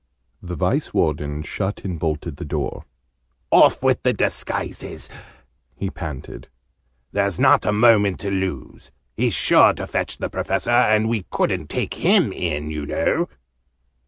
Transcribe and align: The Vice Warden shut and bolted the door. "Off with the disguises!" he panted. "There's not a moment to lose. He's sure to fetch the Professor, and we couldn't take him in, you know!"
The 0.41 0.55
Vice 0.55 0.95
Warden 0.95 1.43
shut 1.43 1.85
and 1.85 1.99
bolted 1.99 2.37
the 2.37 2.43
door. 2.43 2.85
"Off 3.51 3.83
with 3.83 4.01
the 4.01 4.13
disguises!" 4.13 5.09
he 5.75 5.91
panted. 5.91 6.47
"There's 7.11 7.39
not 7.39 7.67
a 7.67 7.71
moment 7.71 8.19
to 8.21 8.31
lose. 8.31 8.89
He's 9.15 9.35
sure 9.35 9.73
to 9.73 9.85
fetch 9.85 10.17
the 10.17 10.27
Professor, 10.31 10.71
and 10.71 11.07
we 11.07 11.27
couldn't 11.29 11.69
take 11.69 11.93
him 11.93 12.31
in, 12.31 12.71
you 12.71 12.87
know!" 12.87 13.29